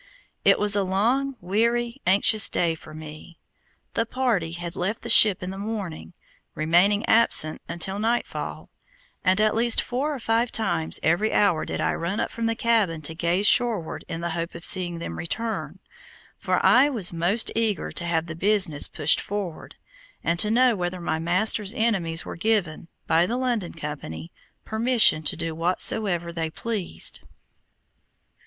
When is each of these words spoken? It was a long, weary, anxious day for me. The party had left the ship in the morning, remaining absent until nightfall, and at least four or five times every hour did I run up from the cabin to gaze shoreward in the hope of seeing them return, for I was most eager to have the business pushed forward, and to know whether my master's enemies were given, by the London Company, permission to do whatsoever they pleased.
It 0.43 0.57
was 0.57 0.75
a 0.75 0.81
long, 0.81 1.35
weary, 1.41 2.01
anxious 2.07 2.49
day 2.49 2.73
for 2.73 2.91
me. 2.91 3.37
The 3.93 4.03
party 4.07 4.53
had 4.53 4.75
left 4.75 5.03
the 5.03 5.09
ship 5.11 5.43
in 5.43 5.51
the 5.51 5.59
morning, 5.59 6.15
remaining 6.55 7.05
absent 7.07 7.61
until 7.69 7.99
nightfall, 7.99 8.71
and 9.23 9.39
at 9.39 9.53
least 9.53 9.79
four 9.79 10.11
or 10.15 10.19
five 10.19 10.51
times 10.51 10.99
every 11.03 11.31
hour 11.31 11.65
did 11.65 11.79
I 11.79 11.93
run 11.93 12.19
up 12.19 12.31
from 12.31 12.47
the 12.47 12.55
cabin 12.55 13.03
to 13.03 13.13
gaze 13.13 13.45
shoreward 13.45 14.03
in 14.07 14.21
the 14.21 14.31
hope 14.31 14.55
of 14.55 14.65
seeing 14.65 14.97
them 14.97 15.19
return, 15.19 15.77
for 16.39 16.65
I 16.65 16.89
was 16.89 17.13
most 17.13 17.51
eager 17.55 17.91
to 17.91 18.03
have 18.03 18.25
the 18.25 18.33
business 18.33 18.87
pushed 18.87 19.21
forward, 19.21 19.75
and 20.23 20.39
to 20.39 20.49
know 20.49 20.75
whether 20.75 20.99
my 20.99 21.19
master's 21.19 21.75
enemies 21.75 22.25
were 22.25 22.35
given, 22.35 22.87
by 23.05 23.27
the 23.27 23.37
London 23.37 23.73
Company, 23.73 24.31
permission 24.65 25.21
to 25.21 25.35
do 25.37 25.53
whatsoever 25.53 26.33
they 26.33 26.49
pleased. 26.49 27.19